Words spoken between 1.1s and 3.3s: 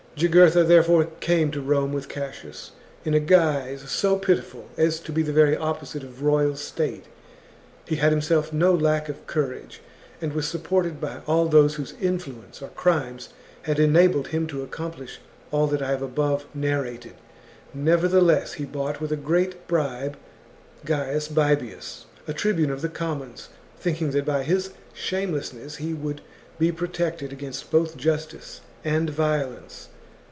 came to Rome with Cassius, in chap. XXXIII a